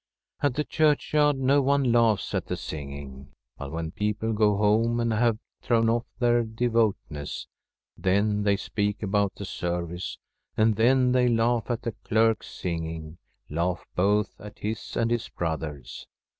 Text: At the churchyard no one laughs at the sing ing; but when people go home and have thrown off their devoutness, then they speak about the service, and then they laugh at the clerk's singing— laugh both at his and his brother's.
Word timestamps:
At 0.41 0.55
the 0.55 0.63
churchyard 0.63 1.37
no 1.37 1.61
one 1.61 1.91
laughs 1.91 2.33
at 2.33 2.47
the 2.47 2.57
sing 2.57 2.91
ing; 2.91 3.33
but 3.59 3.71
when 3.71 3.91
people 3.91 4.33
go 4.33 4.57
home 4.57 4.99
and 4.99 5.13
have 5.13 5.37
thrown 5.61 5.91
off 5.91 6.05
their 6.17 6.43
devoutness, 6.43 7.45
then 7.95 8.41
they 8.41 8.57
speak 8.57 9.03
about 9.03 9.35
the 9.35 9.45
service, 9.45 10.17
and 10.57 10.75
then 10.75 11.11
they 11.11 11.27
laugh 11.27 11.69
at 11.69 11.83
the 11.83 11.91
clerk's 11.91 12.47
singing— 12.47 13.19
laugh 13.51 13.85
both 13.93 14.41
at 14.41 14.57
his 14.57 14.97
and 14.97 15.11
his 15.11 15.29
brother's. 15.29 16.07